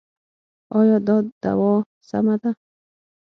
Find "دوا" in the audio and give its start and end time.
1.43-1.73